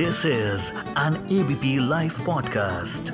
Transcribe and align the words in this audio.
This 0.00 0.26
is 0.26 0.68
an 0.98 1.14
ABP 1.32 1.88
live 1.88 2.12
podcast 2.26 3.10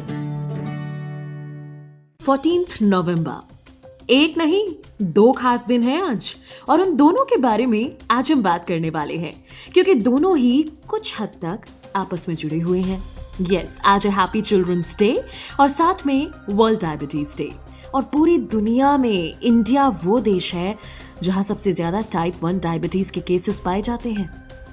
14th 2.20 2.76
नवंबर 2.82 4.12
एक 4.12 4.38
नहीं, 4.38 4.66
दो 5.02 5.32
खास 5.32 5.64
दिन 5.66 5.82
है 5.82 5.98
आज। 6.10 6.30
और 6.68 6.80
उन 6.80 6.94
दोनों 6.96 7.24
के 7.24 7.36
बारे 7.36 7.66
में 7.66 7.96
आज 8.10 8.30
हम 8.32 8.42
बात 8.42 8.66
करने 8.68 8.90
वाले 8.90 9.16
हैं, 9.16 9.32
क्योंकि 9.72 9.94
दोनों 9.94 10.36
ही 10.38 10.64
कुछ 10.88 11.12
हद 11.20 11.34
तक 11.44 11.66
आपस 11.96 12.28
में 12.28 12.36
जुड़े 12.36 12.60
हुए 12.60 12.80
हैं। 12.80 13.02
यस 13.50 13.78
आज 13.86 14.06
है 14.06 14.12
हैप्पी 14.12 14.42
चिल्ड्रंस 14.42 14.96
डे 14.98 15.12
और 15.60 15.68
साथ 15.68 16.06
में 16.06 16.30
वर्ल्ड 16.50 16.80
डायबिटीज़ 16.80 17.36
डे 17.38 17.50
और 17.94 18.02
पूरी 18.02 18.38
दुनिया 18.38 18.96
में 18.98 19.40
इंडिया 19.42 19.88
वो 20.04 20.18
देश 20.22 20.54
है 20.54 20.78
जहाँ 21.22 21.42
सबसे 21.42 21.72
ज़्यादा 21.72 22.00
टाइप 22.12 22.42
वन 22.42 22.58
डायबिटीज़ 22.58 23.12
के 23.12 23.20
केसेस 23.20 23.60
पाए 23.64 23.82
जाते 23.82 24.12
हैं। 24.12 24.30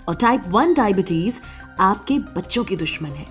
और 0.09 0.15
टाइप 0.15 0.41
वन 0.47 0.73
डायबिटीज़ 0.73 1.39
आपके 1.79 2.19
बच्चों 2.19 2.63
की 2.63 2.75
दुश्मन 2.75 3.09
है। 3.09 3.25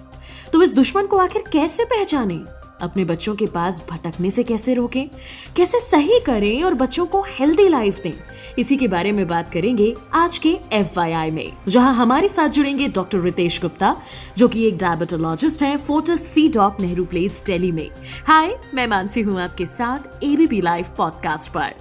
तो 0.52 0.62
इस 0.62 0.72
दुश्मन 0.72 1.06
को 1.06 1.16
आखिर 1.16 1.44
कैसे 1.52 1.84
पहचानें? 1.84 2.44
अपने 2.82 3.04
बच्चों 3.04 3.34
के 3.34 3.46
पास 3.46 3.84
भटकने 3.90 4.30
से 4.30 4.42
कैसे 4.42 4.74
रोकें? 4.74 5.08
कैसे 5.56 5.80
सही 5.80 6.20
करें 6.26 6.62
और 6.62 6.74
बच्चों 6.74 7.06
को 7.06 7.24
हेल्दी 7.28 7.68
लाइफ 7.68 8.02
दें? 8.02 8.12
इसी 8.58 8.76
के 8.76 8.88
बारे 8.88 9.12
में 9.12 9.28
बात 9.28 9.52
करेंगे 9.52 9.94
आज 10.14 10.38
के 10.38 10.58
एफ़ 10.72 11.00
में, 11.34 11.52
जहाँ 11.68 11.94
हमारे 11.94 12.28
साथ 12.28 12.48
जुड़ेंगे 12.48 12.88
डॉक्टर 12.88 13.18
रितेश 13.18 13.60
गुप्ता, 13.60 13.96
जो 14.38 14.48
कि 14.48 14.66
एक 14.66 14.78
डायबिटोलॉजिस्ट 14.78 15.62
हैं 15.62 15.76
Fortis 15.76 16.26
C 16.26 16.48
doc 16.48 16.80
Nehru 16.80 17.04
place 17.04 17.42
Delhi 17.46 17.72
में। 17.72 17.90
हाय 18.26 18.58
मैं 18.74 18.86
मानसी 18.86 19.20
हूँ 19.20 19.40
आपके 19.40 19.66
साथ 19.66 20.24
एबीपी 20.24 20.60
लाइव 20.60 20.86
पॉडकास्ट 20.96 21.52
पर। 21.52 21.74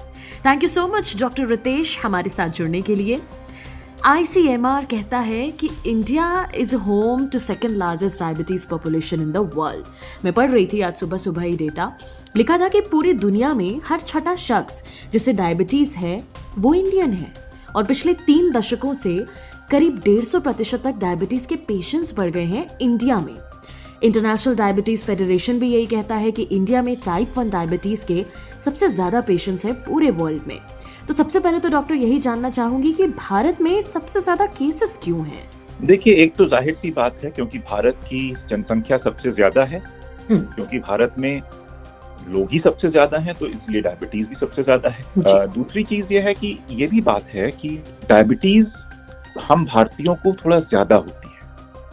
Thank 0.46 0.64
you 0.64 0.70
so 0.70 0.88
much 0.88 1.16
doctor 1.20 1.48
Ritesh, 1.48 2.00
हमारे 2.05 2.30
साथ 2.30 2.50
जुड़ने 2.50 2.82
के 2.82 2.96
लिए। 2.96 3.22
आईसीएमआर 4.05 4.86
कहता 4.91 5.18
है 5.20 5.50
कि 5.52 5.70
India 5.88 6.28
is 6.57 6.74
home 6.76 7.26
to 7.27 7.40
second 7.40 7.76
largest 7.77 8.20
diabetes 8.20 8.66
population 8.68 9.21
in 9.21 9.32
the 9.32 9.38
world 9.55 9.88
मैं 10.26 10.34
पढ़ 10.34 10.49
रही 10.52 10.66
थी 10.74 10.82
आज 10.82 10.96
सुबह 10.96 11.18
सुबह 11.18 11.41
ही 11.41 11.52
डेटा 11.57 11.85
लिखा 12.38 12.57
था 12.57 12.68
कि 12.68 12.82
पूरी 12.82 13.13
दुनिया 13.16 13.54
में 13.54 13.79
हर 13.88 14.02
छठा 14.02 14.35
शख्स 14.35 14.84
जिसे 15.12 15.34
डायबिटीज़ 15.34 15.96
है, 15.96 16.18
वो 16.57 16.74
इंडियन 16.74 17.13
है। 17.13 17.32
और 17.76 17.84
पिछले 17.84 18.13
तीन 18.16 18.52
दशकों 18.52 18.94
से 18.94 19.18
करीब 19.72 19.99
डेढ़ 20.05 20.24
सौ 20.26 20.40
प्रतिशत 20.40 20.84
तक 20.85 20.99
डायबिटीज़ 20.99 21.48
के 21.48 21.55
पेशेंट्स 21.68 22.13
बढ़ 22.18 22.29
गए 22.29 22.46
हैं 22.46 22.68
इंडिया 22.82 23.20
में। 23.20 23.35
इंटरनेशनल 24.04 24.55
डायबिटीज़ 24.55 25.05
फेडरेशन 25.05 25.60
भी 25.60 25.70
यही 25.70 25.85
कहता 25.85 26.16
है 26.16 26.32
कि 26.32 26.44
इंडिया 26.44 26.82
में 26.82 26.96
टाइप 27.05 27.38
वन 27.38 27.49
डायबिटीज़ 27.49 28.05
के 28.05 28.24
सबसे 28.62 28.88
ज़्यादा 28.90 29.22
पेशेंट्स 29.22 29.66
हैं 29.66 29.82
पूरे 29.84 30.10
वर्ल्ड 30.12 30.48
में। 30.48 30.60
तो 31.07 31.13
सबसे 31.13 31.40
पहले 31.40 31.60
तो 31.60 31.70
डॉक्टर 31.70 31.96
यही 31.96 32.20
जानना 32.20 32.49
चाहूँगी 32.49 32.91
कि 32.94 33.07
भारत 33.10 33.62
में 33.62 33.82
सबसे 33.84 34.20
ज़्यादा 34.20 34.46
केसेस 34.52 34.99
क्यों 35.04 35.26
हैं 35.26 35.49
देखिए 35.82 36.16
एक 36.16 36.35
तो 36.35 36.46
ज़ाहिर 36.46 36.74
सी 36.74 36.91
बात 36.91 37.24
है 37.24 37.30
क्योंकि 37.32 37.60
भारत 37.62 37.99
की 38.04 38.30
जनसंख्या 38.52 38.98
सबसे 38.98 39.32
ज़्यादा 39.32 39.63
है 39.63 39.79
हम्म। 39.79 40.41
क्योंकि 40.46 40.79
भारत 40.79 41.16
में 41.20 41.34
लोग 42.27 42.52
ही 42.52 42.60
सबसे 42.60 42.88
ज़्यादा 42.88 43.18
हैं 43.18 43.34
तो 43.35 43.48
इसलिए 43.48 43.82
डायबिटीज़ 43.82 44.27
भी 44.29 44.35
सबसे 44.35 44.63
ज़्यादा 44.63 44.90
है 44.90 45.02
आ, 45.27 45.46
दूसरी 45.48 45.84
चीज़ 45.84 46.13
ये 46.13 46.20
है 46.20 46.34
कि 46.34 46.57
ये 46.72 46.85
भी 46.85 47.02
बात 47.02 47.34
है 47.34 47.49
कि 47.52 47.70
डायबिटीज़ 48.10 49.40
हम 49.41 49.66
भारतीयों 49.66 50.16
को 50.16 50.34
थोड़ा 50.35 50.57
ज़्यादा 50.57 50.96
होती 50.98 51.16
है 51.16 51.40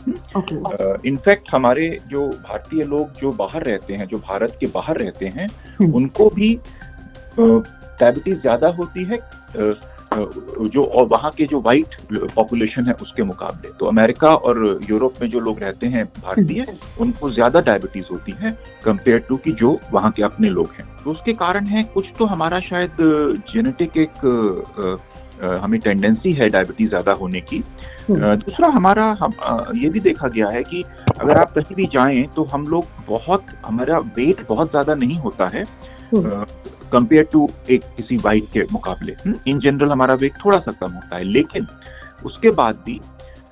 इनफैक्ट 0.07 1.41
okay. 1.41 1.55
हमारे 1.55 1.97
जो 2.09 2.29
भारतीय 2.29 2.83
लोग 2.83 3.13
जो 3.13 3.31
बाहर 3.35 3.63
रहते 3.63 3.95
हैं 3.95 4.07
जो 4.07 4.19
भारत 4.19 4.57
के 4.61 4.67
बाहर 4.67 4.97
रहते 4.97 5.27
हैं 5.29 5.47
हम्म। 5.47 5.95
उनको 5.95 6.29
भी 6.31 6.59
डायबिटीज़ 8.01 8.41
ज़्यादा 8.41 8.69
होती 8.73 9.05
है 9.05 9.17
जो 10.11 10.83
और 10.83 11.07
वहाँ 11.07 11.31
के 11.37 11.47
जो 11.47 11.61
वाइट 11.61 11.95
पॉपुलेशन 12.35 12.87
है 12.87 12.93
उसके 13.03 13.23
मुकाबले। 13.23 13.71
तो 13.81 13.87
अमेरिका 13.87 14.29
और 14.29 14.79
यूरोप 14.91 15.15
में 15.23 15.29
जो 15.31 15.41
लोग 15.41 15.59
रहते 15.63 15.87
हैं 15.87 16.05
भारतीय 16.15 16.61
है, 16.61 16.75
उनको 17.01 17.31
ज़्यादा 17.31 17.61
डायबिटीज़ 17.61 18.07
होती 18.11 18.33
है 18.41 18.51
कंपेयर 18.85 19.19
टू 19.29 19.37
कि 19.37 19.51
जो 19.53 19.79
वहाँ 19.93 20.11
के 20.11 20.23
अपने 20.23 20.49
लोग 20.49 20.71
हैं। 20.77 20.87
तो 21.05 21.11
उसके 21.11 21.33
कारण 21.35 21.67
है 21.67 21.83
कुछ 21.95 22.07
तो 22.19 22.27
हमारा 22.27 22.61
शायद 22.61 22.97
जेनेटिक 23.53 23.97
एक 23.99 24.27
हमें 25.63 25.79
टेंडेंसी 25.81 26.33
है 26.33 26.49
डायबिटीज़ 26.49 26.89
ज़्यादा 26.89 27.13
होने 27.21 27.41
की। 27.43 27.63
हम्म। 28.09 28.35
दूसरा 28.37 28.69
हमारा 28.71 29.05
हम 29.21 29.33
ये 29.77 29.89
भी 29.89 30.01
देखा 30.01 30.29
गया 30.29 30.47
है 30.53 30.63
कि 30.65 30.83
अगर 31.21 31.39
आप 31.39 31.51
कहीं 31.51 31.77
भी 31.77 31.87
जाएँ 31.93 32.27
तो 32.37 32.45
हम 32.53 32.67
लोग 32.67 32.85
बहुत 33.09 33.47
हमारा 33.67 33.97
वेट 34.17 34.47
बहुत 34.49 34.71
ज़्यादा 34.71 34.95
नहीं 34.95 35.17
होता 35.19 35.49
है। 35.55 35.65
कंपेयर। 36.89 37.29
टू 37.33 37.49
एक 37.71 37.85
किसी 37.97 38.17
वाइट 38.19 38.45
के 38.53 38.63
मुकाबले। 38.73 39.13
इन 39.13 39.35
हम्म, 39.37 39.59
जनरल 39.61 39.91
हमारा 39.91 40.15
वेट 40.17 40.45
थोड़ा 40.45 40.59
सा 40.59 40.73
कम 40.81 40.93
होता 40.93 41.17
है 41.17 41.25
लेकिन 41.27 41.67
उसके 42.25 42.51
बाद 42.53 42.83
भी 42.87 43.01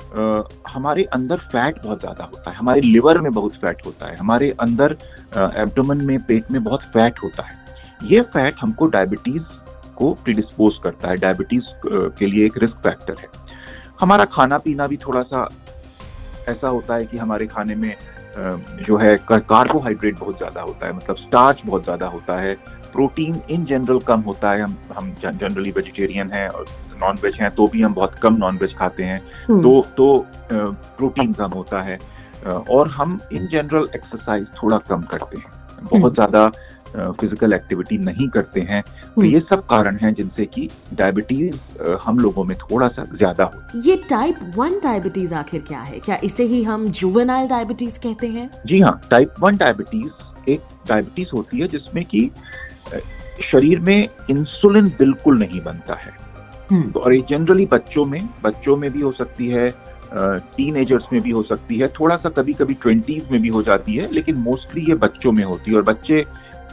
आ, 0.08 0.42
हमारे 0.68 1.02
अंदर 1.12 1.36
फैट 1.44 1.82
बहुत 1.84 2.00
ज़्यादा 2.00 2.24
होता 2.24 2.50
है 2.50 2.56
हमारे 2.56 2.80
लिवर 2.80 3.20
में 3.20 3.30
बहुत 3.32 3.54
फैट 3.56 3.86
होता 3.86 4.06
है 4.06 4.16
हमारे 4.16 4.48
अंदर 4.60 4.96
एब्डोमन 5.56 6.04
में 6.04 6.16
पेट 6.24 6.50
में 6.52 6.62
बहुत 6.64 6.84
फैट 6.88 7.18
होता 7.22 7.42
है। 7.42 7.64
ये 8.04 8.20
फैट 8.28 8.54
हमको 8.60 8.86
डायबिटीज़ 8.88 9.56
को 9.96 10.12
प्रिडिस्पोज 10.14 10.78
करता 10.84 11.08
है 11.08 11.16
डायबिटीज़ 11.16 11.70
के 11.86 12.26
लिए 12.26 12.46
एक 12.46 12.56
रिस्क 12.58 12.76
फैक्टर 12.84 13.14
है। 13.20 13.28
हमारा 14.00 14.24
खाना 14.32 14.58
पीना 14.58 14.86
भी 14.86 14.96
थोड़ा 14.96 15.22
सा 15.24 15.48
ऐसा 16.48 16.68
होता 16.68 16.94
है 16.94 17.06
कि 17.06 17.16
हमारे 17.16 17.46
खाने 17.46 17.74
में 17.74 17.94
जो 18.82 18.96
है 18.98 19.16
कार्बोहाइड्रेट 19.28 20.18
बहुत 20.18 20.36
ज़्यादा 20.36 20.62
होता 20.62 20.86
है 20.86 20.92
मतलब 20.92 21.16
स्टार्च 21.16 21.60
बहुत 21.66 21.84
ज़्यादा 21.84 22.06
होता 22.08 22.40
है 22.40 22.56
प्रोटीन 22.92 23.40
इन 23.50 23.64
जनरल 23.64 23.98
कम 24.06 24.20
होता 24.22 24.50
है। 24.50 24.62
हम 24.62 24.76
हम 24.98 25.14
जनरली 25.22 25.70
वेजिटेरियन 25.70 26.30
हैं 26.34 26.48
और 26.48 26.64
नॉन 27.00 27.16
वेज 27.22 27.36
हैं 27.40 27.50
तो 27.50 27.66
भी 27.66 27.82
हम 27.82 27.94
बहुत 27.94 28.18
कम 28.18 28.36
नॉन 28.36 28.56
वेज 28.56 28.74
खाते 28.76 29.04
हैं। 29.04 29.18
हम्म। 29.48 29.62
तो 29.62 29.82
तो 29.96 30.26
प्रोटीन 30.52 31.32
कम 31.32 31.50
होता 31.52 31.82
है। 31.82 31.98
और 32.46 32.88
हम 32.90 33.18
इन 33.32 33.48
जनरल 33.48 33.86
एक्सरसाइज 33.94 34.46
थोड़ा 34.62 34.78
कम 34.88 35.02
करते 35.10 35.40
हैं। 35.40 35.50
बहुत 35.82 35.94
हम्म। 35.94 36.14
ज़्यादा 36.14 36.50
फ़िज़िकल 36.96 37.52
एक्टिविटी 37.52 37.96
नहीं 37.98 38.28
करते 38.28 38.60
हैं। 38.60 38.82
तो 38.82 39.20
हम्म। 39.20 39.30
ये 39.30 39.40
सब 39.50 39.64
कारण 39.66 39.96
हैं 40.02 40.12
जिनसे 40.14 40.44
कि 40.46 40.68
डायबिटीज़ 40.94 41.82
हम 42.06 42.18
लोगों 42.18 42.44
में 42.44 42.56
थोड़ा 42.58 42.88
सा 42.88 43.02
ज़्यादा 43.14 43.44
हो 43.44 43.80
ये 43.80 43.96
टाइप 44.08 44.36
वन 44.56 44.78
डायबिटीज़ 44.84 45.34
आखिर 45.34 45.62
क्या 45.68 45.80
है? 45.80 45.98
क्या 45.98 46.18
इसे 46.24 46.44
ही 46.44 46.62
हम 46.62 46.86
जुवेनाइल 46.90 47.48
डायबिटीज़ 47.48 47.98
कहते 48.00 48.26
हैं? 48.28 48.50
जी 48.66 48.80
हाँ 48.80 49.00
टाइप 49.10 49.34
वन 49.40 49.56
डायबिटीज़ 49.56 50.50
एक 50.50 50.60
डायबिटीज़ 50.88 51.28
होती 51.34 51.58
है 51.58 51.68
जिसमें 51.68 52.04
कि 52.04 52.30
शरीर 53.42 53.80
में 53.80 54.08
इंसुलिन 54.30 54.88
बिल्कुल 54.98 55.38
नहीं 55.38 55.60
बनता 55.60 55.94
है 55.96 56.12
हम्म। 56.70 56.90
तो 56.92 57.00
और 57.00 57.14
ये 57.14 57.20
जनरली 57.30 57.66
बच्चों 57.66 58.04
में 58.04 58.18
बच्चों 58.44 58.76
में 58.76 58.90
भी 58.92 59.00
हो 59.00 59.12
सकती 59.12 59.46
है 59.46 59.68
टीन 60.56 60.76
एजर्स 60.76 61.04
में 61.12 61.20
भी 61.22 61.30
हो 61.30 61.42
सकती 61.42 61.78
है 61.78 61.86
थोड़ा 61.90 62.16
सा 62.16 62.28
कभी 62.28 62.52
कभी 62.52 62.74
ट्वेंटीज 62.74 63.30
में 63.30 63.40
भी 63.42 63.48
हो 63.48 63.62
जाती 63.62 63.94
है 63.96 64.10
लेकिन 64.12 64.38
मोस्टली 64.40 64.84
ये 64.88 64.94
बच्चों 64.96 65.32
में 65.32 65.44
होती 65.44 65.70
है 65.70 65.76
और 65.76 65.82
बच्चे 65.82 66.24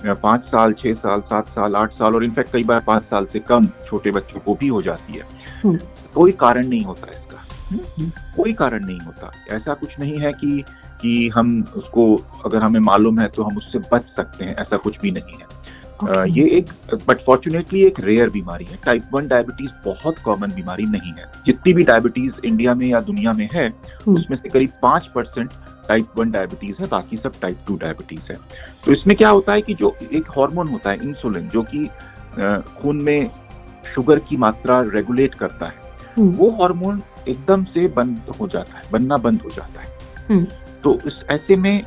पाँच 0.05 0.47
साल 0.47 0.73
छह 0.73 0.93
साल 0.93 1.21
सात 1.23 1.49
साल 1.49 1.75
आठ 1.75 1.91
साल 1.91 2.15
और 2.15 2.23
इनफैक्ट 2.23 2.51
कई 2.51 2.63
बार 2.63 2.79
पाँच 2.87 3.03
साल 3.03 3.25
से 3.25 3.39
कम 3.41 3.67
छोटे 3.87 4.11
बच्चों 4.11 4.39
को 4.39 4.55
भी 4.55 4.67
हो 4.67 4.81
जाती 4.81 5.13
है 5.13 5.27
हम्म। 5.63 5.77
कोई 6.13 6.31
कारण 6.39 6.67
नहीं 6.67 6.83
होता 6.83 7.07
इसका 7.09 7.37
हम्म। 7.69 8.09
कोई 8.35 8.53
कारण 8.53 8.85
नहीं 8.85 8.99
होता 8.99 9.31
ऐसा 9.51 9.73
कुछ 9.73 9.99
नहीं 9.99 10.17
है 10.17 10.31
कि 10.33 10.63
कि 11.01 11.29
हम 11.35 11.49
उसको 11.77 12.15
अगर 12.45 12.63
हमें 12.63 12.79
मालूम 12.81 13.19
है 13.21 13.27
तो 13.27 13.43
हम 13.43 13.57
उससे 13.57 13.79
बच 13.91 14.13
सकते 14.17 14.45
हैं 14.45 14.55
ऐसा 14.57 14.77
कुछ 14.77 14.99
भी 15.01 15.11
नहीं 15.11 15.39
है 15.39 15.47
okay. 16.03 16.37
ये 16.37 16.43
एक 16.57 16.65
बट 17.07 17.19
फॉर्चुनेटली 17.25 17.81
एक 17.81 17.99
रेयर 17.99 18.29
बीमारी 18.29 18.65
है 18.65 18.77
टाइप 18.85 19.09
वन 19.13 19.27
डायबिटीज़ 19.27 19.71
बहुत 19.85 20.19
कॉमन 20.19 20.51
बीमारी 20.51 20.83
नहीं 20.83 21.13
है 21.19 21.31
जितनी 21.45 21.73
भी 21.73 21.83
डायबिटीज़ 21.83 22.45
इंडिया 22.45 22.73
में 22.73 22.85
या 22.87 22.99
दुनिया 22.99 23.31
में 23.31 23.47
है 23.53 23.67
हम्म। 23.67 24.15
उसमें 24.15 24.37
से 24.37 24.49
करीब 24.49 24.69
पाँच 24.81 25.07
परसेंट 25.15 25.53
टाइप 25.87 26.19
वन 26.19 26.31
डायबिटीज़ 26.31 26.81
है 26.81 26.87
बाकी 26.87 27.17
सब 27.17 27.39
टाइप 27.41 27.57
टू 27.67 27.77
डायबिटीज़ 27.77 28.31
है 28.31 28.37
तो 28.85 28.91
इसमें 28.91 29.15
क्या 29.17 29.29
होता 29.29 29.53
है 29.53 29.61
कि 29.61 29.73
जो 29.73 29.95
एक 30.13 30.29
हार्मोन 30.37 30.67
होता 30.67 30.91
है 30.91 31.07
इंसुलिन 31.07 31.47
जो 31.49 31.63
कि 31.63 31.87
खून 32.81 33.03
में 33.03 33.29
शुगर 33.95 34.19
की 34.19 34.37
मात्रा 34.37 34.79
रेगुलेट 34.85 35.35
करता 35.35 35.65
है 35.65 35.81
हम्म। 36.17 36.31
वो 36.31 36.49
हार्मोन 36.49 37.01
एकदम 37.27 37.63
से 37.63 37.87
बंद 37.87 38.31
हो 38.39 38.47
जाता 38.47 38.77
है 38.77 38.83
बनना 38.91 39.17
बंद 39.17 39.41
हो 39.41 39.49
जाता 39.49 39.81
है 39.81 39.91
हम्म। 40.29 40.45
तो 40.83 40.97
इस 41.07 41.21
ऐसे 41.31 41.55
में 41.55 41.83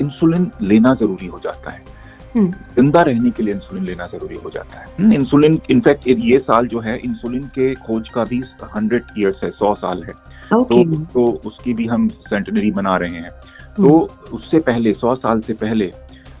इंसुलिन 0.00 0.50
लेना 0.62 0.94
ज़रूरी 0.94 1.26
हो 1.26 1.40
जाता 1.44 1.70
है। 1.70 1.95
ज़िंदा 2.36 3.02
रहने 3.02 3.30
के 3.30 3.42
लिए 3.42 3.54
इंसुलिन 3.54 3.84
लेना 3.84 4.06
ज़रूरी 4.06 4.36
हो 4.44 4.50
जाता 4.50 4.78
है। 4.78 5.14
इंसुलिन 5.14 5.60
इनफैक्ट 5.70 6.08
ये 6.08 6.36
साल 6.38 6.66
जो 6.66 6.80
है 6.80 6.96
इंसुलिन 6.98 7.42
के 7.54 7.74
खोज 7.76 8.10
का 8.12 8.24
भी 8.24 8.42
हंड्रेड 8.76 9.18
ईयर्स 9.18 9.44
है 9.44 9.50
सौ 9.50 9.74
साल 9.74 10.02
है। 10.02 10.14
तो 10.52 10.82
तो 11.04 11.24
उसकी 11.46 11.74
भी 11.74 11.86
हम 11.86 12.08
सेंटनरी 12.08 12.70
मना 12.70 12.96
रहे 12.96 13.16
हैं। 13.16 13.30
तो 13.76 13.82
हम्म। 13.82 14.36
उससे 14.36 14.58
पहले 14.60 14.92
सौ 14.94 15.14
साल 15.16 15.40
से 15.40 15.54
पहले 15.54 15.90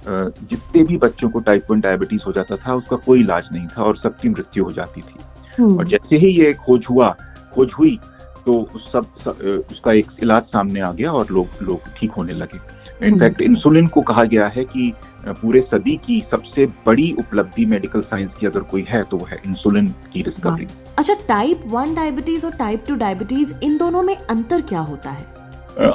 जितने 0.08 0.82
भी 0.84 0.96
बच्चों 0.96 1.28
को 1.30 1.40
टाइप 1.40 1.70
वन 1.70 1.80
डायबिटीज़ 1.80 2.22
हो 2.26 2.32
जाता 2.32 2.56
था 2.56 2.74
उसका 2.74 2.96
कोई 2.96 3.20
इलाज 3.20 3.48
नहीं 3.54 3.66
था 3.68 3.82
और 3.82 3.96
सबकी 3.96 4.28
मृत्यु 4.28 4.64
हो 4.64 4.70
जाती 4.72 5.00
थी। 5.00 5.18
हम्म। 5.58 5.78
और 5.78 5.86
जैसे 5.86 6.16
ही 6.16 6.28
ये 6.34 6.52
खोज 6.66 6.84
हुआ 6.90 7.08
खोज 7.54 7.72
हुई 7.78 7.98
तो 8.46 8.52
सब, 8.82 9.04
सब 9.24 9.64
उसका 9.70 9.92
एक 9.92 10.06
इलाज 10.22 10.42
सामने 10.52 10.80
आ 10.80 10.90
गया 10.92 11.12
और 11.12 11.26
लोग 11.30 11.62
लोग 11.62 11.88
ठीक 11.96 12.10
होने 12.10 12.32
लगे। 12.34 12.60
इनफैक्ट 13.06 13.40
इंसुलिन 13.40 13.86
को 13.86 14.00
कहा 14.02 14.24
गया 14.24 14.46
है 14.48 14.64
कि 14.64 14.92
पूरे 15.32 15.60
सदी 15.70 15.96
की 15.96 16.18
सबसे 16.20 16.66
बड़ी 16.86 17.10
उपलब्धि 17.18 17.64
मेडिकल 17.64 18.00
साइंस 18.00 18.30
की 18.40 18.46
अगर 18.46 18.60
कोई 18.60 18.84
है 18.88 19.02
तो 19.02 19.16
वो 19.16 19.26
है 19.26 19.36
इंसुलिन 19.46 19.86
की 20.12 20.22
डिस्कवरी 20.22 20.66
अच्छा 20.98 21.14
टाइप 21.28 21.62
वन 21.66 21.94
डायबिटीज़ 21.94 22.46
और 22.46 22.52
टाइप 22.52 22.84
टू 22.88 22.94
डायबिटीज़ 22.94 23.54
इन 23.62 23.76
दोनों 23.78 24.02
में 24.02 24.16
अंतर 24.16 24.62
क्या 24.62 24.80
होता 24.80 25.10
है? 25.10 25.24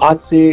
आज 0.04 0.18
से 0.30 0.51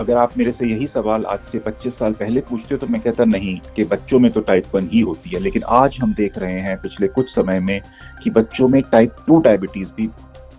अगर 0.00 0.16
आप 0.16 0.38
मेरे 0.38 0.52
से 0.52 0.68
यही 0.68 0.86
सवाल 0.86 1.24
आज 1.24 1.38
से 1.52 1.58
25 1.58 1.98
साल 1.98 2.12
पहले 2.12 2.40
पूछते 2.40 2.76
तो 2.76 2.86
मैं 2.86 3.00
कहता 3.00 3.24
नहीं 3.24 3.58
कि 3.76 3.84
बच्चों 3.84 4.18
में 4.18 4.30
तो 4.30 4.40
टाइप 4.40 4.64
वन 4.74 4.88
ही 4.92 5.00
होती 5.00 5.30
है 5.30 5.40
लेकिन 5.40 5.62
आज 5.62 5.96
हम 6.02 6.14
देख 6.14 6.38
रहे 6.38 6.60
हैं 6.60 6.76
पिछले 6.76 7.08
कुछ 7.08 7.34
समय 7.34 7.60
में 7.60 7.80
कि 8.22 8.30
बच्चों 8.30 8.68
में 8.68 8.82
टाइप 8.82 9.16
टू 9.26 9.40
डायबिटीज़ 9.40 9.88
भी 9.96 10.06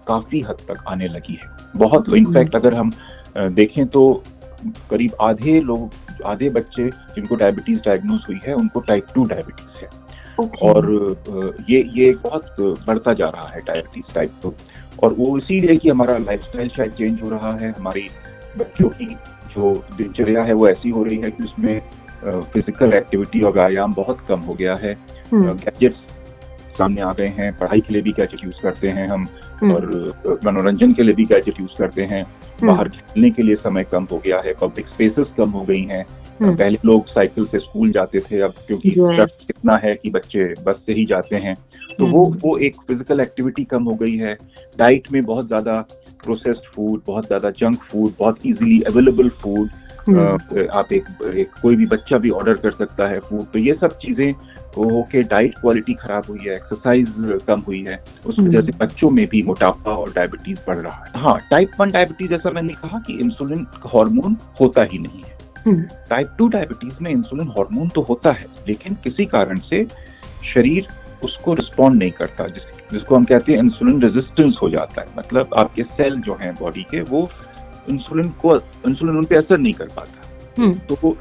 काफ़ी 0.07 0.41
हद 0.41 0.57
तक 0.67 0.83
आने 0.87 1.07
लगी 1.07 1.39
है। 1.43 1.49
बहुत 1.77 2.13
इनफैक्ट 2.15 2.55
अगर 2.55 2.73
हम 2.73 2.91
देखें 3.35 3.85
तो 3.87 4.23
करीब 4.89 5.11
आधे 5.21 5.59
लोग 5.59 5.89
आधे 6.25 6.49
बच्चे 6.51 6.89
जिनको 7.15 7.35
डायबिटीज़ 7.35 7.79
डायग्नोज 7.79 8.21
हुई 8.27 8.39
है 8.45 8.53
उनको 8.55 8.79
टाइप 8.81 9.07
टू 9.15 9.23
डायबिटीज़ 9.25 9.83
है 9.83 9.89
okay. 10.37 10.61
और 10.63 11.65
ये 11.69 11.83
ये 11.95 12.13
बहुत 12.23 12.55
बढ़ता 12.87 13.13
जा 13.13 13.29
रहा 13.29 13.49
है 13.49 13.61
डायबिटीज़ 13.61 14.13
टाइप 14.15 14.39
टू 14.43 14.53
और 15.03 15.13
वो 15.13 15.37
इसीलिए 15.37 15.75
कि 15.75 15.89
हमारा 15.89 16.17
लाइफस्टाइल 16.17 16.69
शायद 16.69 16.91
चेंज 16.91 17.21
हो 17.21 17.29
रहा 17.29 17.55
है 17.55 17.71
हमारी 17.71 18.07
बच्चों 18.57 18.89
की 18.89 19.05
जो 19.55 19.73
दिनचर्या 19.97 20.43
है 20.43 20.53
वो 20.53 20.67
ऐसी 20.69 20.89
हो 20.89 21.03
रही 21.03 21.17
है 21.17 21.31
कि 21.31 21.43
उसमें 21.43 21.79
फ़िज़िकल 22.25 22.93
एक्टिविटी 22.93 23.41
और 23.41 23.53
व्यायाम 23.53 23.93
बहुत 23.93 24.25
कम 24.27 24.39
हो 24.39 24.53
गया 24.53 24.75
है 24.75 24.93
गैजेट्स 25.33 25.97
हम्म। 25.97 26.73
सामने 26.77 27.01
आ 27.01 27.11
गए 27.13 27.27
हैं 27.37 27.51
पढ़ाई 27.57 27.81
के 27.81 27.93
लिए 27.93 28.01
भी 28.01 28.11
गैजेट 28.11 28.43
यूज़ 28.43 28.61
करते 28.61 28.89
हैं 28.89 29.07
हम 29.07 29.25
हम्म। 29.61 29.73
और 29.73 30.39
मनोरंजन 30.45 30.93
के 30.93 31.03
लिए 31.03 31.15
भी 31.15 31.25
गैजेट 31.25 31.59
यूज़ 31.61 31.77
करते 31.79 32.03
हैं। 32.03 32.23
बाहर 32.63 32.87
खेलने 32.89 33.29
के 33.29 33.43
लिए 33.43 33.55
समय 33.55 33.83
कम 33.91 34.07
हो 34.11 34.17
गया 34.25 34.41
है 34.45 34.53
पब्लिक 34.61 34.87
स्पेसेस 34.87 35.31
कम 35.37 35.49
हो 35.49 35.63
गई 35.63 35.83
हैं। 35.83 36.05
पहले 36.41 36.77
लोग 36.85 37.07
साइकिल 37.07 37.45
से 37.45 37.59
स्कूल 37.59 37.91
जाते 37.91 38.19
थे 38.21 38.39
अब 38.41 38.53
क्योंकि 38.67 38.89
इतना 39.49 39.75
है 39.83 39.93
कि 39.95 40.09
बच्चे 40.11 40.53
बस 40.63 40.81
से 40.85 40.93
ही 40.93 41.05
जाते 41.05 41.35
हैं। 41.43 41.55
तो 41.97 42.05
वो 42.05 42.23
वो 42.43 42.57
एक 42.57 42.75
फ़िज़िकल 42.81 43.19
एक्टिविटी 43.21 43.63
कम 43.63 43.83
हो 43.83 43.95
गई 43.95 44.15
है। 44.17 44.35
डाइट 44.77 45.11
में 45.11 45.21
बहुत 45.21 45.47
ज़्यादा 45.47 45.79
प्रोसेस्ड 46.23 46.71
फ़ूड 46.75 47.01
बहुत 47.07 47.25
ज़्यादा 47.27 47.49
जंक 47.59 47.83
फ़ूड 47.91 48.11
बहुत 48.19 48.45
इजीली 48.45 48.81
अवेलेबल 48.81 49.29
फ़ूड 49.31 49.69
आप 50.09 50.91
एक, 50.93 51.05
एक 51.35 51.49
कोई 51.61 51.75
भी 51.75 51.85
बच्चा 51.85 52.17
भी 52.17 52.29
ऑर्डर 52.31 52.53
कर 52.55 52.71
सकता 52.71 53.09
है 53.11 53.19
फ़ूड 53.19 53.45
तो 53.53 53.59
ये 53.59 53.73
सब 53.73 53.97
चीज़ें 53.97 54.33
हो 54.77 55.01
के 55.11 55.21
डाइट 55.23 55.57
क्वालिटी 55.57 55.93
खराब 55.93 56.23
हुई 56.29 56.39
है 56.41 56.53
एक्सरसाइज 56.53 57.13
कम 57.47 57.63
हुई 57.67 57.81
है 57.81 58.03
उस 58.25 58.35
वजह 58.39 58.51
से 58.51 58.57
हम्म। 58.57 58.77
बच्चों 58.79 59.09
में 59.09 59.25
भी 59.27 59.41
मोटापा 59.43 59.91
और 59.91 60.11
डायबिटीज़ 60.13 60.59
बढ़ 60.67 60.75
रहा 60.75 61.03
है। 61.05 61.21
हाँ 61.21 61.37
टाइप 61.51 61.71
वन 61.79 61.91
डायबिटीज़ 61.91 62.29
जैसा 62.29 62.51
मैंने 62.51 62.73
कहा 62.75 62.99
कि 63.07 63.13
इंसुलिन 63.19 63.65
हार्मोन 63.85 64.37
होता 64.61 64.87
ही 64.91 64.99
नहीं 64.99 65.21
है। 65.21 65.33
टाइप 66.09 66.35
टू 66.37 66.47
डायबिटीज़ 66.49 66.97
में 67.01 67.11
इंसुलिन 67.11 67.47
हार्मोन 67.49 67.89
तो 67.89 68.01
होता 68.09 68.31
है 68.31 68.45
लेकिन 68.67 68.97
किसी 69.03 69.25
कारण 69.27 69.59
से 69.69 69.85
शरीर 70.45 70.87
उसको 71.23 71.53
रिस्पॉन्ड 71.53 71.99
नहीं 71.99 72.11
करता 72.11 72.47
जिस, 72.47 72.63
जिसको 72.91 73.15
हम 73.15 73.23
कहते 73.23 73.51
हैं 73.51 73.59
इंसुलिन 73.59 74.01
रेजिस्टेंस 74.01 74.59
हो 74.61 74.69
जाता 74.69 75.01
है। 75.01 75.07
मतलब 75.17 75.53
आपके 75.57 75.83
सेल 75.83 76.19
जो 76.21 76.37
हैं 76.41 76.53
बॉडी 76.55 76.83
के 76.91 77.01
वो 77.03 77.29
इंसुलिन 77.89 78.29
को 78.41 78.55
इंसुलिन 78.87 79.17
उन 79.17 79.23
पर 79.23 79.35
असर 79.35 79.57
नहीं 79.57 79.73
कर 79.73 79.87
पाता। 79.95 80.61
हम्म। 80.61 80.73
तो 80.89 81.17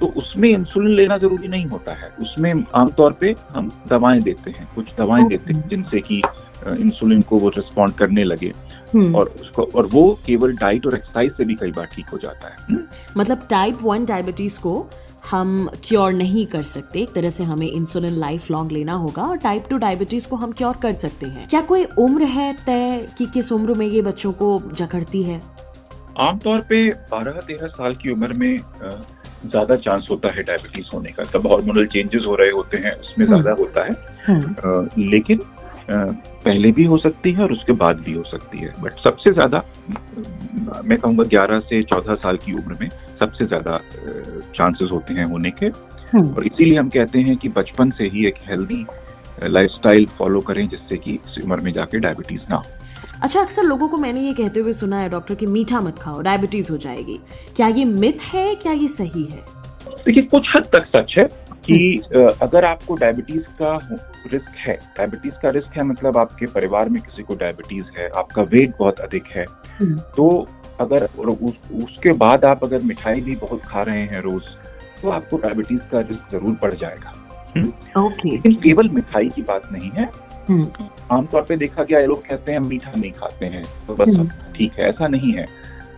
तो 0.00 0.06
उसमें 0.06 0.48
इंसुलिन 0.48 0.94
लेना 0.96 1.18
ज़रूरी 1.18 1.48
नहीं 1.48 1.66
होता 1.66 1.94
है। 1.94 2.08
उसमें 2.22 2.52
आमतौर 2.74 3.12
पे 3.12 3.34
हम 3.56 3.70
दवाएँ 3.88 4.20
देते 4.20 4.50
हैं 4.50 4.68
कुछ 4.74 4.92
दवाएँ 4.98 5.26
देते 5.28 5.52
हैं 5.52 5.68
जिनसे 5.68 6.00
कि 6.00 6.22
इंसुलिन 6.68 7.20
को 7.20 7.36
वो 7.36 7.48
रिस्पॉन्ड 7.48 7.94
करने 7.94 8.24
लगे। 8.24 8.52
हम्म। 8.94 9.16
और 9.16 9.28
उसको 9.40 9.62
और 9.74 9.86
वो 9.86 10.18
केवल 10.26 10.56
डाइट 10.56 10.86
और 10.86 10.94
एक्सरसाइज 10.94 11.32
से 11.32 11.44
भी 11.44 11.54
कई 11.54 11.70
बार 11.70 11.86
ठीक 11.86 12.06
हो 12.06 12.18
जाता 12.18 12.48
है। 12.48 12.56
हम्म। 12.70 12.82
मतलब 13.16 13.46
टाइप 13.50 13.78
वन 13.82 14.04
डायबिटीज़ 14.04 14.60
को 14.60 14.86
हम 15.30 15.68
क्योर 15.84 16.12
नहीं 16.12 16.46
कर 16.46 16.62
सकते। 16.62 17.00
एक 17.00 17.12
तरह 17.12 17.30
से 17.30 17.44
हमें 17.44 17.66
इंसुलिन 17.66 18.12
लाइफ 18.12 18.50
लॉन्ग 18.50 18.72
लेना 18.72 18.92
होगा 18.92 19.22
और 19.22 19.36
टाइप 19.36 19.64
टू 19.70 19.78
डायबिटीज़ 19.78 20.28
को 20.28 20.36
हम 20.36 20.52
क्योर 20.52 20.76
कर 20.76 20.92
सकते 20.92 21.26
हैं। 21.26 21.48
क्या 21.48 21.60
कोई 21.60 21.84
उम्र 21.98 22.24
है 22.24 22.52
तय 22.66 23.06
कि 23.18 23.26
किस 23.26 23.52
उम्र 23.52 23.74
में 23.74 23.86
ये 23.86 24.02
बच्चों 24.02 24.32
को 24.32 24.58
जकड़ती 24.74 25.22
है? 25.22 25.40
आमतौर 26.20 26.58
पे 26.58 26.88
बारह 26.88 27.40
तेरह 27.40 27.68
साल 27.68 27.92
की 27.92 28.10
उम्र 28.10 28.32
में 28.32 28.56
ज़्यादा 29.44 29.74
चांस 29.76 30.06
होता 30.10 30.28
है 30.28 30.42
डायबिटीज़ 30.42 30.86
होने 30.94 31.12
का 31.12 31.24
तब 31.32 31.46
हार्मोनल 31.46 31.86
चेंजेस 31.86 32.26
हो 32.26 32.34
रहे 32.34 32.50
होते 32.50 32.78
हैं 32.78 32.92
उसमें 32.92 33.26
ज़्यादा 33.26 33.50
हम्म। 33.50 33.60
होता 33.60 33.84
है 33.84 33.90
हम्म। 34.26 35.04
लेकिन 35.04 35.40
आ, 35.86 35.96
पहले 36.44 36.70
भी 36.72 36.84
हो 36.84 36.96
सकती 36.98 37.32
है 37.32 37.42
और 37.42 37.52
उसके 37.52 37.72
बाद 37.72 37.98
भी 37.98 38.12
हो 38.12 38.22
सकती 38.22 38.58
है 38.58 38.72
बट 38.82 38.92
सबसे 39.00 39.32
ज़्यादा 39.32 39.62
मैं 40.84 40.98
कहूँगा 40.98 41.24
ग्यारह 41.24 41.56
से 41.64 41.82
चौदह 41.82 42.14
साल 42.14 42.36
की 42.36 42.52
उम्र 42.52 42.76
में 42.80 42.88
सबसे 43.20 43.46
ज़्यादा 43.46 43.80
चांसेस 44.56 44.88
होते 44.92 45.14
हैं 45.14 45.24
होने 45.24 45.50
के 45.50 45.66
हम्म। 45.66 46.32
और 46.34 46.46
इसीलिए 46.46 46.78
हम 46.78 46.88
कहते 46.88 47.18
हैं 47.18 47.36
कि 47.36 47.48
बचपन 47.48 47.90
से 47.90 48.04
ही 48.04 48.26
एक 48.26 48.38
हेल्दी 48.48 48.84
लाइफस्टाइल 49.44 50.06
फॉलो 50.18 50.40
करें 50.40 50.66
जिससे 50.68 50.96
कि 50.96 51.14
इस 51.14 51.44
उम्र 51.44 51.60
में 51.60 51.72
जाके 51.72 51.98
डायबिटीज़ 51.98 52.50
ना 52.50 52.56
हो 52.56 52.85
अच्छा 53.22 53.40
अक्सर 53.40 53.62
लोगों 53.62 53.88
को 53.88 53.96
मैंने 53.96 54.20
ये 54.20 54.32
कहते 54.32 54.60
हुए 54.60 54.72
सुना 54.72 54.98
है 54.98 55.08
डॉक्टर 55.08 55.34
कि 55.34 55.46
मीठा 55.46 55.80
मत 55.80 55.98
खाओ 55.98 56.20
डायबिटीज़ 56.22 56.70
हो 56.72 56.76
जाएगी 56.76 57.18
क्या 57.56 57.68
ये 57.68 57.84
मिथ 57.84 58.20
है 58.24 58.54
क्या 58.54 58.72
ये 58.72 58.88
सही 58.88 59.24
है 59.24 59.44
देखिए 60.06 60.22
कुछ 60.24 60.48
हद 60.56 60.66
तक 60.72 60.84
सच 60.86 61.18
है 61.18 61.24
कि। 61.64 61.96
अगर 62.42 62.64
आपको 62.64 62.94
डायबिटीज़ 62.94 63.44
का 63.62 63.78
रिस्क 64.32 64.52
है 64.56 64.74
डायबिटीज़ 64.98 65.34
का 65.34 65.50
रिस्क 65.50 65.76
है 65.76 65.84
मतलब 65.84 66.18
आपके 66.18 66.46
परिवार 66.46 66.88
में 66.88 67.00
किसी 67.02 67.22
को 67.22 67.34
डायबिटीज़ 67.34 67.98
है 67.98 68.08
आपका 68.16 68.42
वेट 68.42 68.74
बहुत 68.80 69.00
अधिक 69.00 69.26
है 69.26 69.44
हम्म। 69.80 69.98
तो 70.16 70.28
अगर 70.80 71.04
उस, 71.04 71.58
उसके 71.84 72.12
बाद 72.16 72.44
आप 72.44 72.64
अगर 72.64 72.82
मिठाई 72.82 73.20
भी 73.20 73.34
बहुत 73.36 73.62
खा 73.62 73.82
रहे 73.82 74.04
हैं 74.06 74.20
रोज 74.20 74.50
तो 75.02 75.10
आपको 75.10 75.36
डायबिटीज़ 75.36 75.80
का 75.92 76.00
रिस्क 76.00 76.30
ज़रूर 76.32 76.58
बढ़ 76.62 76.74
जाएगा 76.74 77.12
ओके 77.98 78.28
लेकिन 78.28 78.54
केवल 78.54 78.88
मिठाई 78.88 79.28
की 79.28 79.42
बात 79.42 79.72
नहीं 79.72 79.90
है। 79.90 80.10
आमतौर 81.10 81.42
पे 81.42 81.56
देखा 81.56 81.82
गया 81.82 81.98
ये 81.98 82.06
लोग 82.06 82.22
कहते 82.22 82.52
हैं 82.52 82.58
हम 82.58 82.66
मीठा 82.66 82.92
नहीं 82.92 83.12
खाते 83.12 83.46
हैं 83.46 83.62
तो 83.86 83.94
बस 83.94 84.16
हम्म। 84.16 84.52
ठीक 84.52 84.78
है 84.78 84.88
ऐसा 84.88 85.08
नहीं 85.08 85.32
है 85.32 85.44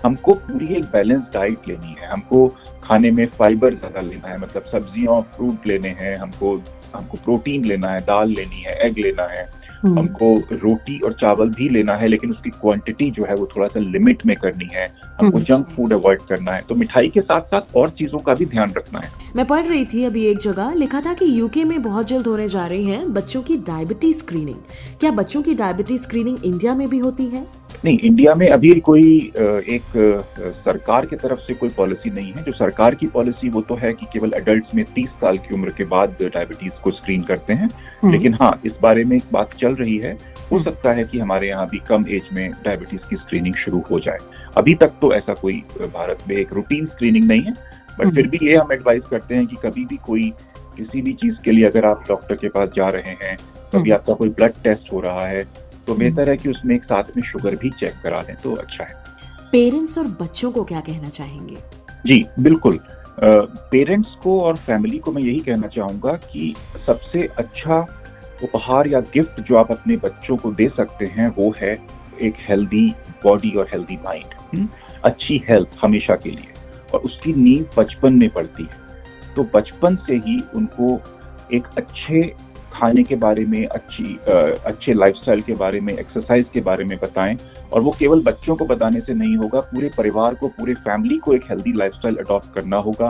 हमको 0.04 0.32
पूरी 0.40 0.74
एक 0.74 0.84
बैलेंस 0.84 1.22
डाइट 1.34 1.68
लेनी 1.68 1.96
है 2.00 2.08
हमको 2.08 2.46
खाने 2.84 3.10
में 3.10 3.26
फाइबर 3.28 3.74
ज़्यादा 3.74 4.00
लेना 4.00 4.28
है 4.28 4.38
मतलब 4.38 4.64
सब्ज़ियाँ 4.72 5.20
फ्रूट 5.36 5.66
लेने 5.66 5.88
हैं 6.00 6.16
हमको 6.16 6.56
हमको 6.94 7.18
प्रोटीन 7.24 7.64
लेना 7.64 7.88
है 7.88 8.00
दाल 8.02 8.28
लेनी 8.30 8.62
है 8.62 8.76
एग 8.86 8.98
लेना 8.98 9.22
है 9.28 9.42
हम्म। 9.42 9.57
हमको 9.78 10.34
रोटी 10.52 10.98
और 10.98 11.12
चावल 11.12 11.48
भी 11.48 11.68
लेना 11.68 11.94
है 11.96 12.08
लेकिन 12.08 12.30
उसकी 12.30 12.50
क्वांटिटी 12.50 13.10
जो 13.10 13.24
है 13.24 13.34
वो 13.34 13.48
थोड़ा 13.56 13.68
सा 13.68 13.80
लिमिट 13.80 14.24
में 14.26 14.34
करनी 14.36 14.68
है। 14.72 14.86
हमको 15.20 15.40
जंक 15.40 15.68
फ़ूड 15.68 15.92
अवॉइड 15.92 16.22
करना 16.22 16.52
है। 16.52 16.62
तो 16.68 16.74
मिठाई 16.74 17.08
के 17.08 17.20
साथ 17.20 17.40
साथ 17.40 17.76
और 17.76 17.88
चीज़ों 17.88 18.18
का 18.18 18.34
भी 18.34 18.46
ध्यान 18.46 18.70
रखना 18.76 19.00
है। 19.04 19.10
मैं 19.36 19.46
पढ़ 19.46 19.66
रही 19.66 19.84
थी 19.84 20.04
अभी 20.04 20.24
एक 20.26 20.38
जगह 20.38 20.72
लिखा 20.74 21.00
था 21.00 21.14
कि 21.14 21.38
यूके 21.38 21.64
में 21.64 21.80
बहुत 21.82 22.06
जल्द 22.06 22.26
होने 22.26 22.48
जा 22.48 22.66
रहे 22.66 22.82
हैं 22.82 23.12
बच्चों 23.12 23.42
की 23.42 23.56
डायबिटीज़ 23.66 24.18
स्क्रीनिंग 24.18 24.58
क्या 25.00 25.10
बच्चों 25.10 25.42
की 25.42 25.54
डायबिटीज़ 25.54 26.02
स्क्रीनिंग 26.02 26.44
इंडिया 26.44 26.74
में 26.74 26.88
भी 26.88 26.98
होती 26.98 27.26
है? 27.26 27.46
नहीं 27.84 27.98
इंडिया 28.00 28.34
में 28.34 28.48
अभी 28.48 28.68
कोई 28.82 29.02
एक 29.68 29.82
सरकार 30.56 31.06
की 31.06 31.16
तरफ़ 31.16 31.38
से 31.40 31.54
कोई 31.54 31.68
पॉलिसी 31.70 32.10
नहीं 32.10 32.32
है 32.32 32.42
जो 32.44 32.52
सरकार 32.54 32.94
की 32.94 33.06
पॉलिसी 33.08 33.48
वो 33.48 33.60
तो 33.62 33.74
है 33.76 33.92
कि 33.92 34.06
केवल 34.12 34.32
एडल्ट 34.38 34.74
में 34.74 34.84
30 34.86 35.06
साल 35.20 35.38
की 35.38 35.54
उम्र 35.54 35.70
के 35.72 35.84
बाद 35.86 36.16
डायबिटीज़ 36.22 36.82
को 36.82 36.90
स्क्रीन 36.92 37.22
करते 37.24 37.52
हैं 37.52 37.68
हम्म। 38.02 38.12
लेकिन 38.12 38.34
हाँ 38.34 38.52
इस 38.64 38.76
बारे 38.82 39.04
में 39.04 39.16
एक 39.16 39.32
बात 39.32 39.54
चल 39.54 39.74
रही 39.74 39.96
है 39.96 40.12
हो 40.12 40.56
हम्म। 40.56 40.64
सकता 40.64 40.92
है 40.92 41.04
कि 41.04 41.18
हमारे 41.18 41.48
यहाँ 41.48 41.66
भी 41.68 41.78
कम 41.88 42.08
एज 42.10 42.28
में 42.32 42.50
डायबिटीज़ 42.54 43.08
की 43.10 43.16
स्क्रीनिंग 43.16 43.54
शुरू 43.56 43.82
हो 43.90 44.00
जाए 44.00 44.18
अभी 44.56 44.74
तक 44.74 44.98
तो 45.00 45.12
ऐसा 45.14 45.34
कोई 45.34 45.62
भारत 45.80 46.24
में 46.28 46.36
एक 46.36 46.52
रूटीन 46.52 46.86
स्क्रीनिंग 46.86 47.24
नहीं 47.24 47.42
है 47.42 47.52
बट 47.52 48.04
हम्म। 48.04 48.14
फिर 48.14 48.26
भी 48.28 48.38
ये 48.42 48.56
हम 48.56 48.72
एडवाइस 48.72 49.02
करते 49.04 49.34
हैं 49.34 49.46
कि 49.46 49.56
कभी 49.62 49.84
भी 49.84 49.96
कोई 50.06 50.32
किसी 50.76 51.02
भी 51.02 51.12
चीज़ 51.14 51.42
के 51.44 51.52
लिए 51.52 51.66
अगर 51.66 51.84
आप 51.84 52.04
डॉक्टर 52.08 52.34
के 52.36 52.48
पास 52.48 52.68
जा 52.74 52.86
रहे 52.88 53.16
हैं 53.22 53.36
कभी 53.72 53.90
आपका 53.90 54.14
कोई 54.14 54.28
ब्लड 54.30 54.62
टेस्ट 54.62 54.92
हो 54.92 55.00
रहा 55.00 55.26
है 55.26 55.42
तो 55.88 55.94
बेहतर 55.94 56.28
है 56.30 56.36
कि 56.36 56.48
उसमें 56.48 56.74
एक 56.74 56.84
साथ 56.84 57.16
में 57.16 57.22
शुगर 57.22 57.54
भी 57.58 57.70
चेक 57.70 57.92
करा 58.02 58.20
लें 58.20 58.36
तो 58.36 58.54
अच्छा 58.54 58.84
है। 58.84 58.94
पेरेंट्स 59.52 59.96
और 59.98 60.06
बच्चों 60.20 60.50
को 60.52 60.64
क्या 60.64 60.80
कहना 60.80 61.08
चाहेंगे? 61.08 61.56
जी 62.06 62.24
बिल्कुल। 62.40 62.78
पेरेंट्स 63.20 64.10
को 64.22 64.38
और 64.40 64.56
फैमिली 64.56 64.98
को 64.98 65.12
मैं 65.12 65.22
यही 65.22 65.38
कहना 65.38 65.68
चाहूँगा 65.68 66.12
कि 66.24 66.54
सबसे 66.86 67.22
अच्छा 67.38 67.78
उपहार 68.42 68.88
या 68.88 69.00
गिफ्ट 69.14 69.40
जो 69.40 69.56
आप 69.56 69.70
अपने 69.72 69.96
बच्चों 69.96 70.36
को 70.36 70.50
दे 70.52 70.68
सकते 70.68 71.06
हैं 71.06 71.28
वो 71.36 71.52
है 71.58 71.72
एक 72.22 72.34
हेल्दी 72.40 72.86
बॉडी 73.24 73.50
और 73.50 73.68
हेल्दी 73.72 73.96
माइंड 74.04 74.68
अच्छी 75.04 75.42
हेल्थ 75.48 75.78
हमेशा 75.82 76.16
के 76.16 76.30
लिए। 76.30 76.52
और 76.94 77.00
उसकी 77.00 77.32
नींव 77.34 77.64
बचपन 77.76 78.12
में 78.14 78.28
पड़ती 78.30 78.62
है। 78.62 79.34
तो 79.36 79.42
बचपन 79.54 79.96
से 80.06 80.16
ही 80.26 80.38
उनको 80.54 81.00
एक 81.54 81.66
अच्छे 81.76 82.20
खाने 82.78 83.02
के 83.02 83.16
बारे 83.16 83.44
में, 83.46 83.66
अच्छी 83.66 84.18
अच्छे 84.66 84.94
लाइफस्टाइल 84.94 85.40
के 85.40 85.54
बारे 85.54 85.80
में 85.80 85.92
एक्सरसाइज 85.94 86.46
के 86.54 86.60
बारे 86.60 86.84
में 86.84 86.96
बताएँ 86.98 87.36
और 87.72 87.80
वो 87.80 87.94
केवल 87.98 88.22
बच्चों 88.24 88.56
को 88.56 88.64
बताने 88.66 89.00
से 89.00 89.14
नहीं 89.14 89.36
होगा, 89.36 89.58
पूरे 89.60 89.90
परिवार 89.96 90.34
को, 90.34 90.48
पूरे 90.50 90.74
फैमिली 90.76 91.18
को 91.18 91.34
एक 91.34 91.44
हेल्दी 91.50 91.72
लाइफस्टाइल 91.78 92.16
अडॉप्ट 92.16 92.54
करना 92.54 92.76
होगा 92.78 93.08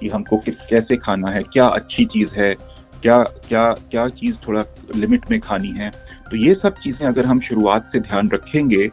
कि 0.00 0.08
हमको 0.08 0.36
किस, 0.38 0.54
कैसे 0.70 0.96
खाना 0.98 1.30
है, 1.30 1.42
क्या 1.42 1.66
अच्छी 1.66 2.04
चीज़ 2.06 2.34
है, 2.36 2.54
क्या 3.02 3.18
क्या 3.48 3.62
क्या 3.90 4.06
चीज़ 4.10 4.36
थोड़ा 4.46 4.64
लिमिट 4.96 5.30
में 5.30 5.38
खानी 5.40 5.74
है। 5.78 5.90
तो 6.30 6.36
ये 6.38 6.54
सब 6.54 6.74
चीज़ें 6.74 7.06
अगर 7.06 7.26
हम 7.26 7.40
शुरुआत 7.40 7.90
से 7.92 8.00
ध्यान 8.00 8.30
रखेंगे 8.34 8.86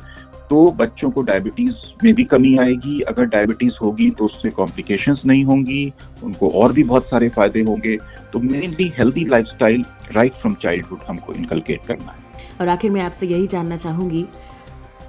तो 0.50 0.66
बच्चों 0.78 1.10
को 1.12 1.22
डायबिटीज़ 1.24 2.04
में 2.04 2.14
भी 2.16 2.24
कमी 2.26 2.56
आएगी। 2.58 3.00
अगर 3.02 3.26
डायबिटीज़ 3.26 3.74
होगी 3.82 4.10
तो 4.12 4.26
उससे 4.26 4.50
कॉम्प्लिकेशंस 4.50 5.22
नहीं 5.26 5.44
होंगी, 5.46 5.94
उनको 6.24 6.50
और 6.62 6.74
भी 6.74 6.84
बहुत 6.84 7.06
सारे 7.06 7.30
फ़ायदे 7.30 7.62
होंगे। 7.64 7.96
तो 8.34 8.40
mainly 8.42 8.92
healthy 8.98 9.26
lifestyle 9.26 9.84
right 10.12 10.36
from 10.36 10.54
childhood 10.54 11.00
हमको 11.08 11.34
इनकलकेट 11.34 11.86
करना 11.86 12.12
है। 12.12 12.48
और 12.62 12.70
आखिर 12.70 12.92
मैं 12.92 13.02
आपसे 13.02 13.28
यही 13.28 13.48
जानना 13.48 13.78
चाहूँगी, 13.78 14.26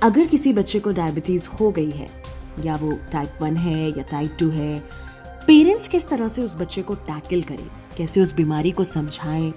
अगर 0.02 0.26
किसी 0.26 0.52
बच्चे 0.52 0.80
को 0.80 0.90
डायबिटीज़ 0.90 1.46
हो 1.60 1.70
गई 1.70 1.90
है, 1.90 2.06
या 2.64 2.76
वो 2.76 2.98
टाइप 3.12 3.38
वन 3.42 3.56
है 3.56 3.88
या 3.88 4.02
टाइप 4.02 4.36
टू 4.40 4.48
है 4.50 4.74
पेरेंट्स 5.46 5.88
किस 5.88 6.08
तरह 6.08 6.28
से 6.28 6.42
उस 6.42 6.54
बच्चे 6.56 6.82
को 6.82 6.94
टैकल 6.94 7.42
करें? 7.42 7.68
कैसे 7.96 8.20
उस 8.20 8.34
बीमारी 8.34 8.70
को 8.70 8.84
समझाएँ? 8.84 9.52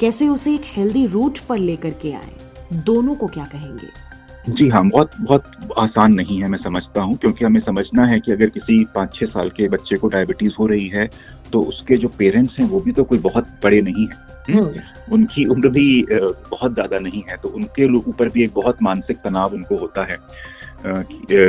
कैसे 0.00 0.28
उसे 0.28 0.54
एक 0.54 0.62
हेल्दी 0.64 1.06
रूट 1.06 1.38
पर 1.38 1.58
लेकर 1.58 1.90
के 1.90 2.12
आए? 2.12 2.32
दोनों 2.72 3.14
को 3.14 3.26
क्या 3.26 3.44
कहेंगे? 3.44 4.07
जी 4.48 4.68
हाँ 4.68 4.82
बहुत 4.84 5.10
बहुत 5.20 5.44
आसान 5.78 6.14
नहीं 6.14 6.38
है 6.38 6.48
मैं 6.48 6.58
समझता 6.58 7.02
हूँ 7.02 7.16
क्योंकि 7.16 7.44
हमें 7.44 7.60
समझना 7.60 8.04
है 8.06 8.18
कि 8.20 8.32
अगर 8.32 8.48
किसी 8.50 8.84
पाँच 8.94 9.14
छः 9.14 9.26
साल 9.26 9.50
के 9.50 9.68
बच्चे 9.68 9.96
को 9.96 10.08
डायबिटीज़ 10.08 10.52
हो 10.58 10.66
रही 10.66 10.88
है 10.88 11.08
तो 11.52 11.60
उसके 11.62 11.96
जो 11.96 12.08
पेरेंट्स 12.08 12.58
हैं 12.58 12.68
वो 12.68 12.80
भी 12.80 12.92
तो 12.92 13.04
कोई 13.04 13.18
बहुत 13.20 13.48
बड़े 13.64 13.80
नहीं 13.80 14.06
है 14.06 14.26
हम्म। 14.50 15.14
उनकी 15.14 15.44
उम्र 15.46 15.68
भी 15.68 15.86
बहुत 16.12 16.74
ज़्यादा 16.74 16.98
नहीं 16.98 17.22
है 17.30 17.36
तो 17.36 17.48
उनके 17.50 17.92
ऊपर 18.00 18.28
भी 18.28 18.42
एक 18.42 18.52
बहुत 18.54 18.82
मानसिक 18.82 19.18
तनाव 19.18 19.54
उनको 19.54 19.76
होता 19.76 20.04
है 20.04 20.18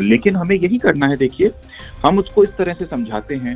लेकिन 0.02 0.36
हमें 0.36 0.56
यही 0.56 0.78
करना 0.78 1.08
है 1.08 1.18
देखिए 1.18 1.52
हम 2.06 2.20
उसको 2.20 2.44
इस 2.44 2.58
तरह 2.58 2.74
से 2.74 2.86
समझाते 2.86 3.36
हैं 3.38 3.56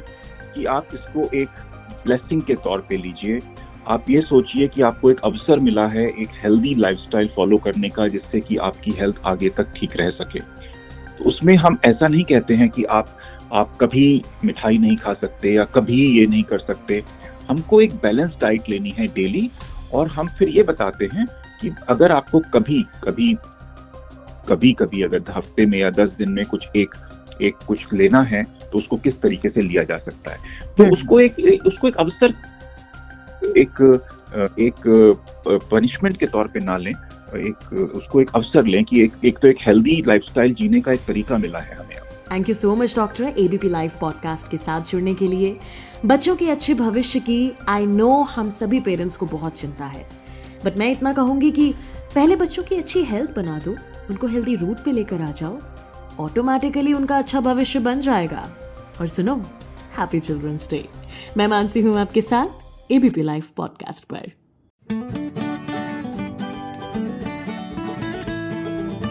कि 0.56 0.66
आप 0.70 0.88
इसको 0.94 1.30
एक 1.36 1.62
ब्लेसिंग 2.06 2.42
के 2.42 2.56
तौर 2.64 2.86
पे 2.90 2.98
लीजिए 2.98 3.40
आप 3.88 4.10
ये 4.10 4.22
सोचिए 4.22 4.68
कि 4.68 4.82
आपको 4.82 5.12
एक 5.12 5.20
अवसर 5.26 5.60
मिला 5.60 5.88
है 5.88 6.04
एक 6.04 6.30
हेल्दी 6.44 6.74
लाइफस्टाइल 6.74 7.28
फॉलो 7.28 7.58
करने 7.58 7.90
का 7.90 8.06
जिससे 8.08 8.40
कि 8.40 8.56
आपकी 8.56 8.92
हेल्थ 8.92 9.16
आगे 9.26 9.50
तक 9.50 9.72
ठीक 9.76 9.96
रह 9.96 10.10
सके। 10.10 10.40
तो 10.40 11.30
उसमें 11.30 11.56
हम 11.56 11.78
ऐसा 11.86 12.08
नहीं 12.08 12.24
कहते 12.24 12.56
हैं 12.56 12.70
कि 12.70 12.84
आप 12.84 13.18
आप 13.54 13.78
कभी 13.82 14.22
मिठाई 14.46 14.78
नहीं 14.78 14.98
खा 14.98 15.14
सकते 15.14 15.56
या 15.56 15.64
कभी 15.64 16.20
ये 16.20 16.26
नहीं 16.26 16.44
कर 16.44 16.58
सकते। 16.58 17.04
हमको 17.50 17.82
एक 17.82 17.94
बैलेंस 17.94 18.32
डाइट 18.42 18.70
लेनी 18.70 18.90
है 18.90 19.08
डेली 19.08 19.50
और 19.94 20.08
हम 20.08 20.28
फिर 20.28 20.50
ये 20.50 20.64
बताते 20.64 21.10
हैं 21.14 21.26
कि 21.62 21.72
अगर 21.90 22.12
आपको 22.12 22.40
कभी 22.40 22.86
कभी 23.04 23.34
कभी 24.50 24.74
कभी 24.74 25.02
अगर 25.02 25.24
हफ़्ते 25.32 25.66
में 25.66 25.80
या 25.80 25.90
दस 25.90 26.14
दिन 26.14 26.32
में 26.32 26.46
कुछ 26.46 26.66
एक 26.76 26.96
एक 27.42 27.56
कुछ 27.68 27.94
लेना 27.94 28.22
है 28.22 28.44
तो 28.44 28.78
उसको 28.78 28.98
किस 28.98 29.22
तरीके 29.22 29.50
से 29.50 29.62
लिया 29.62 29.84
जा 29.84 29.98
सकता 29.98 30.32
है? 30.32 30.38
तो 30.78 30.84
हम्म। 30.84 30.94
उसको 30.94 31.20
एक, 31.20 31.40
एक 31.40 31.66
उसको 31.66 31.88
एक 31.88 31.96
अवसर 31.96 32.34
एक 33.58 33.82
एक 34.60 34.76
पनिशमेंट 35.72 36.18
के 36.18 36.26
तौर 36.26 36.48
पे 36.48 36.60
ना 36.66 36.76
लें, 36.76 36.92
एक, 36.92 37.74
उसको 37.96 38.22
एक 38.22 38.30
अवसर 38.36 38.66
लें 38.66 38.84
कि 38.84 39.04
एक 39.04 39.26
एक 39.26 39.40
तो 39.40 39.48
एक 39.48 39.58
हेल्दी 39.62 40.04
लाइफस्टाइल 40.08 40.54
जीने 40.54 40.82
का 40.82 40.92
एक 40.92 41.06
तरीका 41.08 41.38
मिला 41.38 41.60
है 41.60 41.76
हमें 41.76 41.96
thank 42.32 42.50
you 42.50 42.56
so 42.56 42.76
much 42.76 42.96
doctor 42.96 43.24
ABP 43.24 43.70
live 43.70 43.92
podcast 44.02 44.48
के 44.52 44.58
साथ 44.58 44.92
जुड़ने 44.92 45.14
के 45.14 45.28
लिए। 45.28 45.58
बच्चों 46.06 46.36
के 46.36 46.50
अच्छे 46.50 46.74
भविष्य 46.74 47.20
की 47.20 47.52
आई 47.70 47.86
नो 47.86 48.10
हम 48.26 48.50
सभी 48.50 48.80
पेरेंट्स 48.80 49.16
को 49.16 49.26
बहुत 49.26 49.60
चिंता 49.60 49.86
है। 49.86 50.06
बट 50.66 50.78
मैं 50.80 50.90
इतना 50.92 51.14
कहूँगी 51.14 51.52
कि 51.52 51.72
पहले 52.16 52.36
बच्चों 52.36 52.64
की 52.64 52.76
अच्छी 52.76 53.04
हेल्थ 53.04 53.36
बना 53.36 53.60
दो, 53.60 53.76
उनको 54.10 54.28
हेल्दी 54.28 54.56
रूट 54.56 54.84
पे 54.86 54.92
लेकर 54.92 55.22
आ 55.22 55.32
जाओ 55.32 55.60
ऑटोमेटिकली 56.20 56.94
उनका 56.94 57.18
अच्छा 57.18 57.40
भविष्य 57.42 57.80
बन 57.80 58.02
जाएगा। 58.02 58.46
और 59.02 59.08
सुनो 59.08 59.36
हैप्पी 59.98 60.20
चिल्ड्रंस 60.20 60.70
डे 60.72 60.84
मैं 61.38 61.48
मानसी 61.48 61.82
हूँ 61.82 61.96
आपके 61.98 62.22
साथ 62.22 62.63
एबीपी 62.92 63.22
लाइव 63.22 63.44
पॉडकास्ट 63.58 64.06
पर 64.06 64.32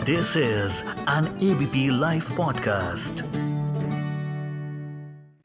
this 0.07 0.37
is 0.37 0.83
an 1.11 1.26
ABP 1.43 1.88
live 2.00 2.23
podcast 2.37 3.25